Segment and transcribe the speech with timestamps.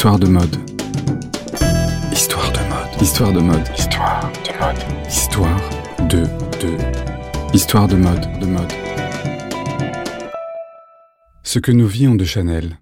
[0.00, 0.56] Histoire de mode.
[2.10, 3.02] Histoire de mode.
[3.02, 3.68] Histoire de mode.
[3.76, 5.06] Histoire de mode.
[5.06, 5.70] Histoire
[6.08, 6.22] de
[6.58, 7.54] de.
[7.54, 8.72] Histoire de mode de mode.
[11.42, 12.78] Ce que nos vies ont de Chanel.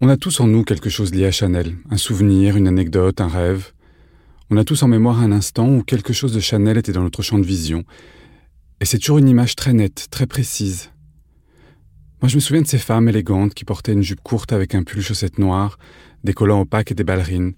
[0.00, 3.28] On a tous en nous quelque chose lié à Chanel, un souvenir, une anecdote, un
[3.28, 3.70] rêve.
[4.50, 7.22] On a tous en mémoire un instant où quelque chose de Chanel était dans notre
[7.22, 7.84] champ de vision.
[8.80, 10.90] Et c'est toujours une image très nette, très précise.
[12.22, 14.82] Moi, je me souviens de ces femmes élégantes qui portaient une jupe courte avec un
[14.82, 15.78] pull chaussette noire,
[16.26, 17.54] des collants opaques et des ballerines.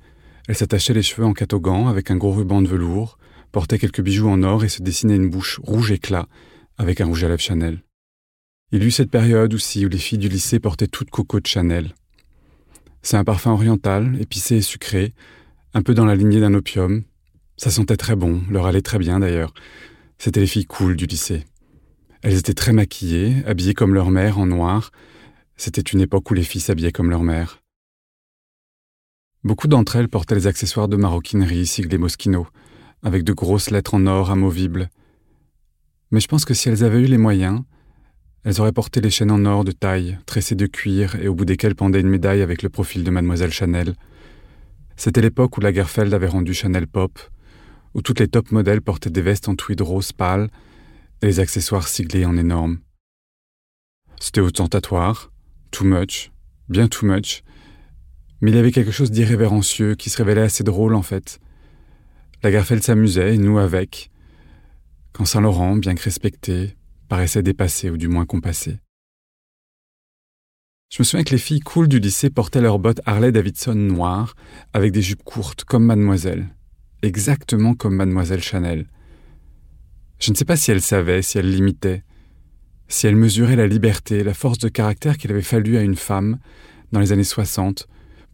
[0.47, 3.19] Elles s'attachaient les cheveux en catogan avec un gros ruban de velours,
[3.51, 6.29] portaient quelques bijoux en or et se dessinaient une bouche rouge éclat
[6.77, 7.83] avec un rouge à lèvres Chanel.
[8.71, 11.47] Il y eut cette période aussi où les filles du lycée portaient toutes coco de
[11.47, 11.95] Chanel.
[13.03, 15.15] C'est un parfum oriental, épicé et sucré,
[15.75, 17.03] un peu dans la lignée d'un opium.
[17.57, 19.55] Ça sentait très bon, leur allait très bien d'ailleurs.
[20.19, 21.45] C'étaient les filles cool du lycée.
[22.23, 24.93] Elles étaient très maquillées, habillées comme leur mère en noir.
[25.57, 27.63] C'était une époque où les filles s'habillaient comme leur mère.
[29.45, 32.49] Beaucoup d'entre elles portaient les accessoires de maroquinerie siglés Moschino,
[33.03, 34.91] avec de grosses lettres en or amovibles.
[36.11, 37.63] Mais je pense que si elles avaient eu les moyens,
[38.43, 41.45] elles auraient porté les chaînes en or de taille, tressées de cuir et au bout
[41.45, 43.95] desquelles pendait une médaille avec le profil de mademoiselle Chanel.
[44.97, 47.19] C'était l'époque où Lagerfeld avait rendu Chanel pop,
[47.95, 50.51] où toutes les top modèles portaient des vestes en tweed rose pâle
[51.23, 52.79] et les accessoires siglés en énorme.
[54.21, 55.31] C'était ostentatoire,
[55.71, 56.33] too much,
[56.69, 57.43] bien too much,
[58.41, 61.41] mais il y avait quelque chose d'irrévérencieux qui se révélait assez drôle en fait.
[62.43, 64.11] La Garfeld s'amusait, et nous avec,
[65.13, 66.77] quand Saint-Laurent, bien que respecté,
[67.09, 68.79] paraissait dépassé ou du moins compassé.
[70.91, 74.37] Je me souviens que les filles cool du lycée portaient leurs bottes Harley Davidson noires
[74.73, 76.49] avec des jupes courtes comme mademoiselle,
[77.03, 78.87] exactement comme mademoiselle Chanel.
[80.19, 82.05] Je ne sais pas si elle savait, si elle l'imitait,
[82.89, 86.39] si elle mesurait la liberté, la force de caractère qu'il avait fallu à une femme,
[86.93, 87.87] dans les années 60,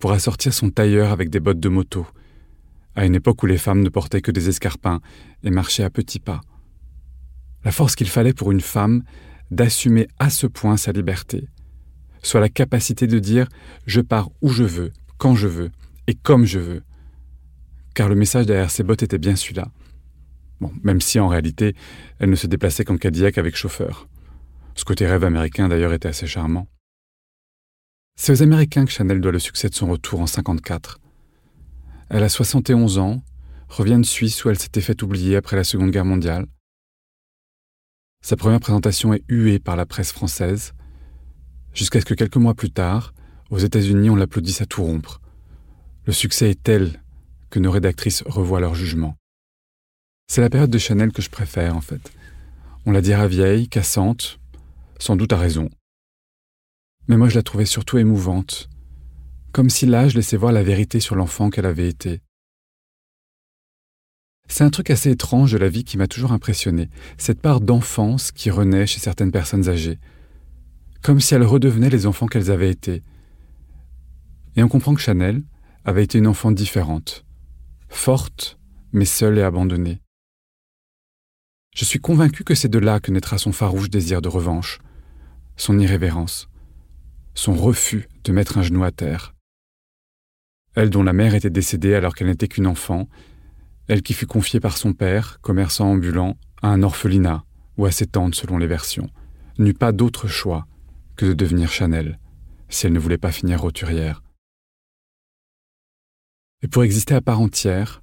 [0.04, 2.06] pour assortir son tailleur avec des bottes de moto,
[2.94, 5.00] à une époque où les femmes ne portaient que des escarpins
[5.42, 6.42] et marchaient à petits pas.
[7.64, 9.02] La force qu'il fallait pour une femme
[9.50, 11.48] d'assumer à ce point sa liberté,
[12.22, 13.48] soit la capacité de dire
[13.86, 15.70] je pars où je veux, quand je veux
[16.06, 16.82] et comme je veux.
[17.94, 19.68] Car le message derrière ces bottes était bien celui-là
[20.82, 21.74] même si en réalité,
[22.18, 24.06] elle ne se déplaçait qu'en Cadillac avec chauffeur.
[24.74, 26.68] Ce côté rêve américain d'ailleurs était assez charmant.
[28.16, 31.00] C'est aux Américains que Chanel doit le succès de son retour en 54.
[32.10, 33.22] Elle a 71 ans,
[33.68, 36.46] revient de Suisse où elle s'était fait oublier après la Seconde Guerre mondiale.
[38.22, 40.72] Sa première présentation est huée par la presse française,
[41.74, 43.12] jusqu'à ce que quelques mois plus tard,
[43.50, 45.20] aux États-Unis, on l'applaudisse à tout rompre.
[46.06, 47.02] Le succès est tel
[47.50, 49.16] que nos rédactrices revoient leur jugement.
[50.28, 52.12] C'est la période de Chanel que je préfère, en fait.
[52.86, 54.38] On la dira vieille, cassante,
[54.98, 55.68] sans doute à raison.
[57.06, 58.68] Mais moi, je la trouvais surtout émouvante,
[59.52, 62.20] comme si l'âge laissait voir la vérité sur l'enfant qu'elle avait été.
[64.48, 68.32] C'est un truc assez étrange de la vie qui m'a toujours impressionné, cette part d'enfance
[68.32, 69.98] qui renaît chez certaines personnes âgées,
[71.02, 73.02] comme si elles redevenaient les enfants qu'elles avaient été.
[74.56, 75.42] Et on comprend que Chanel
[75.84, 77.24] avait été une enfant différente,
[77.88, 78.58] forte,
[78.92, 80.00] mais seule et abandonnée.
[81.74, 84.78] Je suis convaincu que c'est de là que naîtra son farouche désir de revanche,
[85.56, 86.48] son irrévérence,
[87.34, 89.34] son refus de mettre un genou à terre.
[90.74, 93.08] Elle dont la mère était décédée alors qu'elle n'était qu'une enfant,
[93.88, 97.44] elle qui fut confiée par son père, commerçant ambulant, à un orphelinat
[97.76, 99.10] ou à ses tantes selon les versions,
[99.58, 100.66] n'eut pas d'autre choix
[101.16, 102.18] que de devenir Chanel,
[102.68, 104.22] si elle ne voulait pas finir roturière.
[106.62, 108.02] Et pour exister à part entière,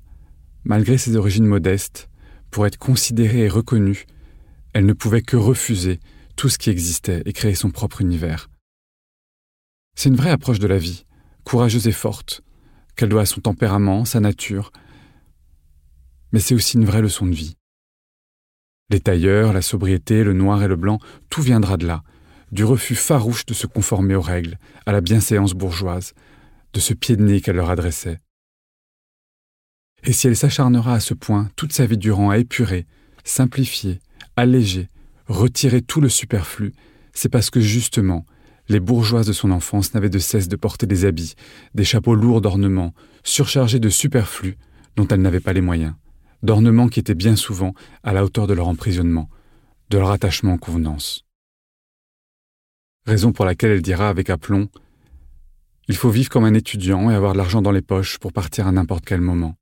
[0.64, 2.10] malgré ses origines modestes,
[2.52, 4.06] pour être considérée et reconnue,
[4.74, 6.00] elle ne pouvait que refuser
[6.36, 8.51] tout ce qui existait et créer son propre univers.
[9.96, 11.06] C'est une vraie approche de la vie,
[11.44, 12.42] courageuse et forte,
[12.96, 14.72] qu'elle doit à son tempérament, sa nature,
[16.32, 17.56] mais c'est aussi une vraie leçon de vie.
[18.90, 21.00] Les tailleurs, la sobriété, le noir et le blanc,
[21.30, 22.04] tout viendra de là,
[22.52, 26.14] du refus farouche de se conformer aux règles, à la bienséance bourgeoise,
[26.74, 28.20] de ce pied de nez qu'elle leur adressait.
[30.04, 32.86] Et si elle s'acharnera à ce point toute sa vie durant à épurer,
[33.24, 34.00] simplifier,
[34.36, 34.90] alléger,
[35.28, 36.74] retirer tout le superflu,
[37.14, 38.26] c'est parce que justement,
[38.70, 41.36] les bourgeoises de son enfance n'avaient de cesse de porter des habits,
[41.74, 42.94] des chapeaux lourds d'ornements,
[43.24, 44.58] surchargés de superflu
[44.96, 45.94] dont elles n'avaient pas les moyens,
[46.44, 47.74] d'ornements qui étaient bien souvent
[48.04, 49.30] à la hauteur de leur emprisonnement,
[49.90, 51.26] de leur attachement en convenance.
[53.06, 54.70] Raison pour laquelle elle dira avec aplomb
[55.88, 58.68] Il faut vivre comme un étudiant et avoir de l'argent dans les poches pour partir
[58.68, 59.56] à n'importe quel moment.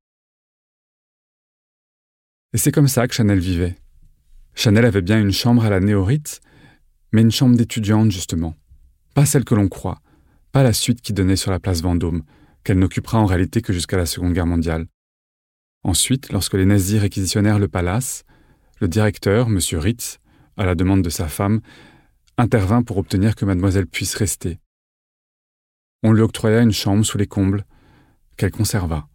[2.54, 3.78] Et c'est comme ça que Chanel vivait.
[4.56, 6.42] Chanel avait bien une chambre à la néorite,
[7.12, 8.56] mais une chambre d'étudiante justement.
[9.20, 10.02] Pas celle que l'on croit,
[10.54, 12.24] pas la suite qui donnait sur la place Vendôme,
[12.64, 14.88] qu'elle n'occupera en réalité que jusqu'à la Seconde Guerre mondiale.
[15.84, 18.24] Ensuite, lorsque les nazis réquisitionnèrent le palace,
[18.80, 19.60] le directeur, M.
[19.74, 20.20] Ritz,
[20.56, 21.60] à la demande de sa femme,
[22.38, 24.62] intervint pour obtenir que mademoiselle puisse rester.
[26.02, 27.66] On lui octroya une chambre sous les combles,
[28.38, 29.10] qu'elle conserva.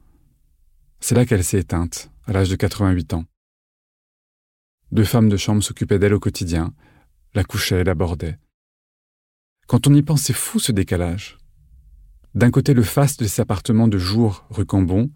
[1.00, 3.25] C'est là qu'elle s'est éteinte, à l'âge de 88 ans.
[4.93, 6.75] Deux femmes de chambre s'occupaient d'elle au quotidien,
[7.33, 8.39] la couchaient, l'abordaient.
[9.66, 11.38] Quand on y pense, c'est fou ce décalage.
[12.34, 15.11] D'un côté, le faste de ses appartements de jour rue Cambon,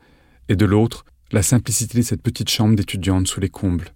[0.48, 3.92] et de l'autre, la simplicité de cette petite chambre d'étudiante sous les combles.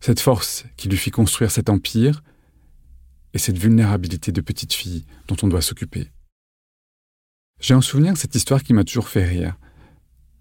[0.00, 2.22] Cette force qui lui fit construire cet empire,
[3.32, 6.10] et cette vulnérabilité de petite fille dont on doit s'occuper.
[7.60, 9.56] J'ai en souvenir cette histoire qui m'a toujours fait rire.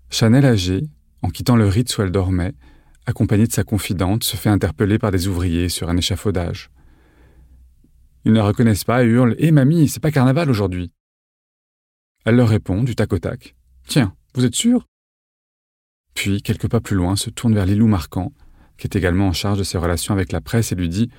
[0.09, 0.83] Chanel âgée,
[1.21, 2.53] en quittant le rite où elle dormait,
[3.05, 6.69] accompagnée de sa confidente, se fait interpeller par des ouvriers sur un échafaudage.
[8.25, 10.91] Ils ne la reconnaissent pas et hurlent Hé mamie, c'est pas carnaval aujourd'hui
[12.25, 13.55] Elle leur répond du tac au tac
[13.87, 14.87] Tiens, vous êtes sûr?
[16.13, 18.33] Puis, quelques pas plus loin, se tourne vers Lilou Marquand,
[18.77, 21.09] qui est également en charge de ses relations avec la presse, et lui dit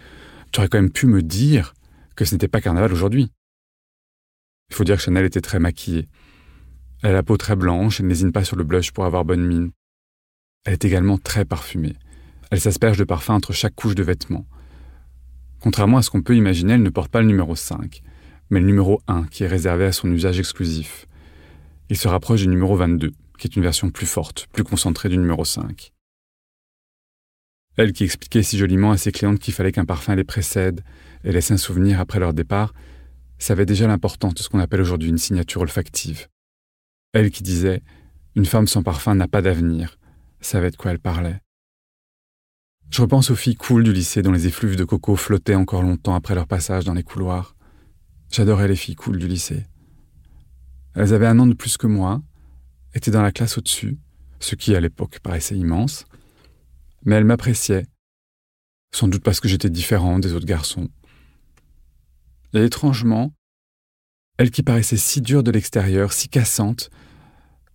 [0.52, 1.74] Tu aurais quand même pu me dire
[2.16, 3.30] que ce n'était pas carnaval aujourd'hui.
[4.70, 6.08] Il faut dire que Chanel était très maquillée.
[7.02, 9.44] Elle a la peau très blanche, elle n'hésite pas sur le blush pour avoir bonne
[9.44, 9.72] mine.
[10.64, 11.96] Elle est également très parfumée.
[12.50, 14.46] Elle s'asperge de parfum entre chaque couche de vêtements.
[15.64, 18.02] Contrairement à ce qu'on peut imaginer, elle ne porte pas le numéro 5,
[18.50, 21.06] mais le numéro 1 qui est réservé à son usage exclusif.
[21.88, 25.16] Il se rapproche du numéro 22, qui est une version plus forte, plus concentrée du
[25.16, 25.90] numéro 5.
[27.78, 30.84] Elle qui expliquait si joliment à ses clientes qu'il fallait qu'un parfum les précède
[31.25, 32.75] et laisse un souvenir après leur départ,
[33.38, 36.28] savait déjà l'importance de ce qu'on appelle aujourd'hui une signature olfactive.
[37.14, 37.81] Elle qui disait
[38.34, 39.96] Une femme sans parfum n'a pas d'avenir,
[40.43, 41.40] savait de quoi elle parlait.
[42.90, 46.14] Je repense aux filles cool du lycée dont les effluves de coco flottaient encore longtemps
[46.14, 47.56] après leur passage dans les couloirs.
[48.31, 49.66] J'adorais les filles cool du lycée.
[50.94, 52.22] Elles avaient un an de plus que moi,
[52.94, 53.98] étaient dans la classe au-dessus,
[54.38, 56.04] ce qui à l'époque paraissait immense,
[57.04, 57.86] mais elles m'appréciaient,
[58.94, 60.88] sans doute parce que j'étais différent des autres garçons.
[62.52, 63.32] Et étrangement,
[64.38, 66.90] elles qui paraissaient si dures de l'extérieur, si cassantes,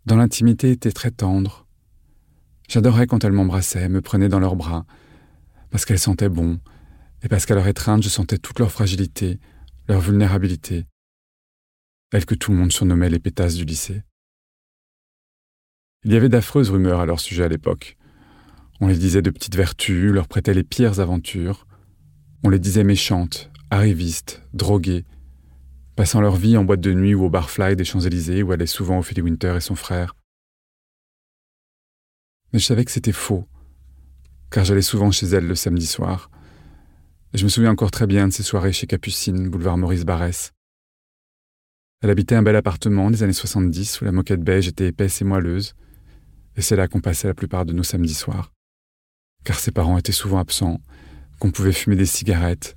[0.05, 1.67] dans l'intimité étaient très tendres.
[2.69, 4.85] J'adorais quand elles m'embrassaient, me prenaient dans leurs bras,
[5.71, 6.59] parce qu'elles sentaient bon,
[7.23, 9.39] et parce qu'à leur étreinte je sentais toute leur fragilité,
[9.87, 10.85] leur vulnérabilité,
[12.11, 14.03] elles que tout le monde surnommait les pétasses du lycée.
[16.03, 17.97] Il y avait d'affreuses rumeurs à leur sujet à l'époque.
[18.79, 21.67] On les disait de petites vertus, leur prêtait les pires aventures.
[22.43, 25.05] On les disait méchantes, arrivistes, droguées,
[25.95, 28.99] passant leur vie en boîte de nuit ou au barfly des Champs-Élysées où allaient souvent
[28.99, 30.15] Ophélie Winter et son frère.
[32.53, 33.45] Mais je savais que c'était faux,
[34.51, 36.29] car j'allais souvent chez elle le samedi soir.
[37.33, 40.51] Je me souviens encore très bien de ces soirées chez Capucine, boulevard Maurice Barrès.
[42.01, 45.25] Elle habitait un bel appartement des années 70 où la moquette beige était épaisse et
[45.25, 45.75] moelleuse,
[46.55, 48.53] et c'est là qu'on passait la plupart de nos samedis soirs.
[49.43, 50.81] Car ses parents étaient souvent absents,
[51.39, 52.75] qu'on pouvait fumer des cigarettes,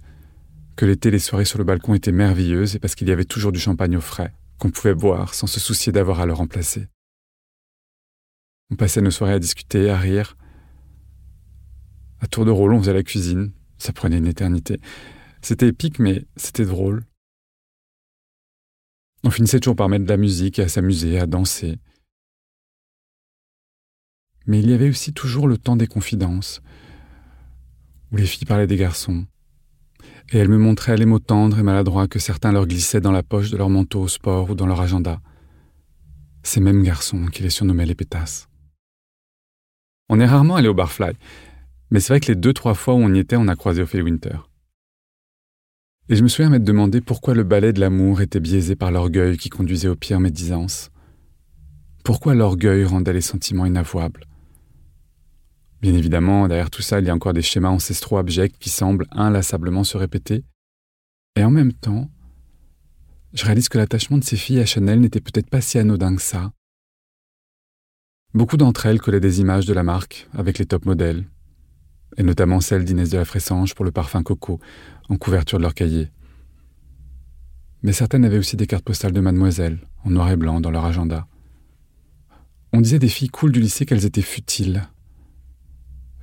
[0.77, 3.53] que l'été les soirées sur le balcon étaient merveilleuses et parce qu'il y avait toujours
[3.53, 6.89] du champagne au frais, qu'on pouvait boire sans se soucier d'avoir à le remplacer.
[8.71, 10.37] On passait nos soirées à discuter, à rire.
[12.23, 13.53] À tour de rôle, on faisait la cuisine.
[13.79, 14.79] Ça prenait une éternité.
[15.43, 17.05] C'était épique, mais c'était drôle.
[19.25, 21.79] On finissait toujours par mettre de la musique et à s'amuser, à danser.
[24.47, 26.63] Mais il y avait aussi toujours le temps des confidences,
[28.13, 29.27] où les filles parlaient des garçons.
[30.33, 33.23] Et elles me montraient les mots tendres et maladroits que certains leur glissaient dans la
[33.23, 35.21] poche de leur manteau au sport ou dans leur agenda.
[36.45, 38.49] Ces mêmes garçons qui les surnommaient les pétasses.
[40.09, 41.15] On est rarement allé au Barfly,
[41.93, 43.83] mais c'est vrai que les deux, trois fois où on y était, on a croisé
[43.83, 44.39] Ophélie Winter.
[46.09, 49.37] Et je me souviens m'être demandé pourquoi le ballet de l'amour était biaisé par l'orgueil
[49.37, 50.91] qui conduisait aux pires médisances.
[52.03, 54.27] Pourquoi l'orgueil rendait les sentiments inavouables
[55.83, 59.07] Bien évidemment, derrière tout ça, il y a encore des schémas ancestraux abjects qui semblent
[59.13, 60.45] inlassablement se répéter.
[61.37, 62.11] Et en même temps,
[63.35, 66.23] je réalise que l'attachement de ces filles à Chanel n'était peut-être pas si anodin que
[66.23, 66.53] ça,
[68.35, 71.27] Beaucoup d'entre elles collaient des images de la marque avec les top modèles,
[72.17, 74.61] et notamment celle d'Inès de la Fressange pour le parfum coco
[75.09, 76.11] en couverture de leur cahier.
[77.83, 80.85] Mais certaines avaient aussi des cartes postales de mademoiselle, en noir et blanc, dans leur
[80.85, 81.27] agenda.
[82.73, 84.89] On disait des filles cool du lycée qu'elles étaient futiles.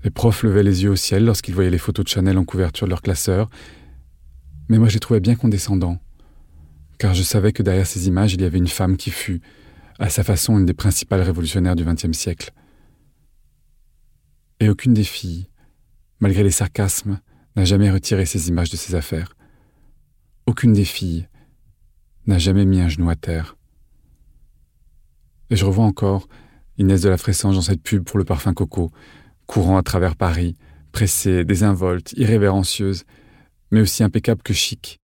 [0.03, 2.87] Les profs levaient les yeux au ciel lorsqu'ils voyaient les photos de Chanel en couverture
[2.87, 3.49] de leur classeur,
[4.69, 5.99] mais moi je les trouvais bien condescendants,
[6.97, 9.41] car je savais que derrière ces images il y avait une femme qui fut,
[9.99, 12.53] à sa façon une des principales révolutionnaires du XXe siècle.
[14.61, 15.49] Et aucune des filles,
[16.19, 17.19] malgré les sarcasmes,
[17.55, 19.35] n'a jamais retiré ces images de ses affaires.
[20.45, 21.27] Aucune des filles
[22.27, 23.57] n'a jamais mis un genou à terre.
[25.49, 26.27] Et je revois encore
[26.77, 28.91] Inès de la Fressange dans cette pub pour le parfum coco,
[29.47, 30.55] courant à travers Paris,
[30.91, 33.03] pressée, désinvolte, irrévérencieuse,
[33.71, 34.99] mais aussi impeccable que chic.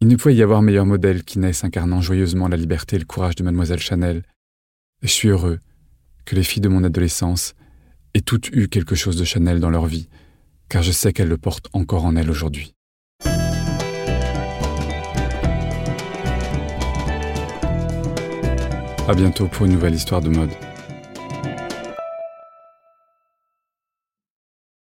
[0.00, 3.34] Il ne pouvait y avoir meilleur modèle qu'Inès incarnant joyeusement la liberté et le courage
[3.34, 4.24] de mademoiselle Chanel.
[5.02, 5.58] Et je suis heureux
[6.26, 7.54] que les filles de mon adolescence
[8.16, 10.08] aient toutes eu quelque chose de Chanel dans leur vie,
[10.70, 12.72] car je sais qu'elles le portent encore en elles aujourd'hui.
[19.08, 20.50] À bientôt pour une nouvelle histoire de mode.